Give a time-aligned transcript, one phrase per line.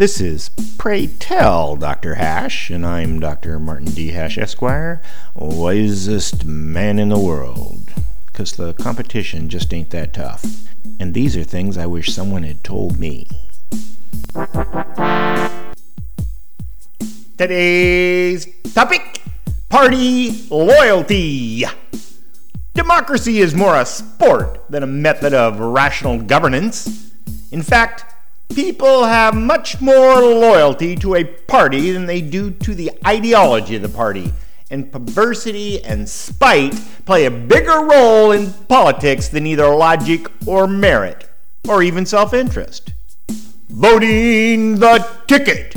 [0.00, 2.14] This is Pray Tell Dr.
[2.14, 3.58] Hash, and I'm Dr.
[3.58, 4.12] Martin D.
[4.12, 5.02] Hash, Esquire,
[5.34, 7.92] wisest man in the world.
[8.24, 10.42] Because the competition just ain't that tough.
[10.98, 13.28] And these are things I wish someone had told me.
[17.36, 19.20] Today's topic
[19.68, 21.64] Party Loyalty.
[22.72, 27.12] Democracy is more a sport than a method of rational governance.
[27.52, 28.09] In fact,
[28.54, 33.82] people have much more loyalty to a party than they do to the ideology of
[33.82, 34.32] the party.
[34.70, 36.74] And perversity and spite
[37.04, 41.28] play a bigger role in politics than either logic or merit,
[41.68, 42.92] or even self interest.
[43.68, 45.76] Voting the ticket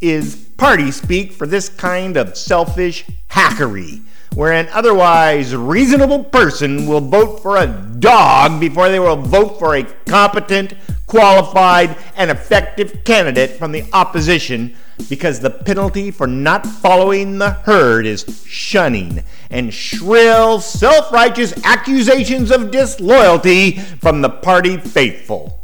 [0.00, 4.02] is party speak for this kind of selfish hackery
[4.34, 7.66] where an otherwise reasonable person will vote for a
[7.98, 10.74] dog before they will vote for a competent,
[11.06, 14.74] qualified, and effective candidate from the opposition
[15.08, 22.50] because the penalty for not following the herd is shunning and shrill, self righteous accusations
[22.50, 25.62] of disloyalty from the party faithful.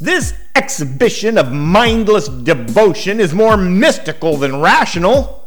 [0.00, 5.43] This exhibition of mindless devotion is more mystical than rational.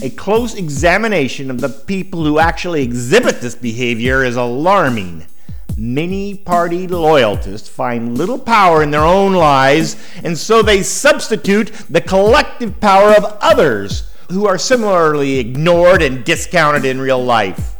[0.00, 5.26] A close examination of the people who actually exhibit this behavior is alarming.
[5.76, 12.00] Many party loyalists find little power in their own lives, and so they substitute the
[12.00, 17.76] collective power of others who are similarly ignored and discounted in real life.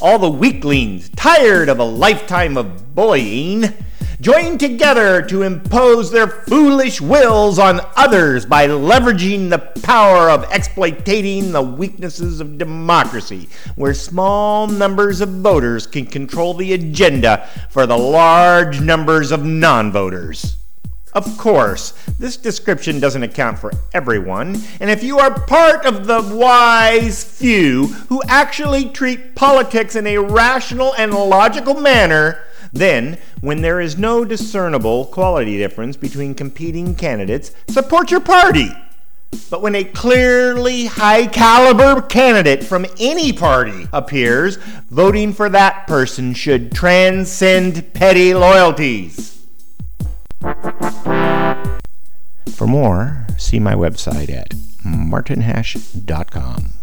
[0.00, 3.74] All the weaklings, tired of a lifetime of bullying,
[4.22, 11.50] join together to impose their foolish wills on others by leveraging the power of exploiting
[11.50, 17.98] the weaknesses of democracy, where small numbers of voters can control the agenda for the
[17.98, 20.54] large numbers of non voters.
[21.14, 26.22] Of course, this description doesn't account for everyone, and if you are part of the
[26.22, 33.80] wise few who actually treat politics in a rational and logical manner, then, when there
[33.80, 38.70] is no discernible quality difference between competing candidates, support your party.
[39.50, 44.56] But when a clearly high caliber candidate from any party appears,
[44.90, 49.46] voting for that person should transcend petty loyalties.
[52.54, 56.81] For more, see my website at martinhash.com.